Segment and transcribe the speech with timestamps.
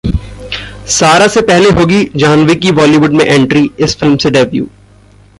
[0.89, 4.67] सारा से पहले होगी जाह्नवी की बॉलीवुड में एंट्री, इस फिल्म से डेब्यू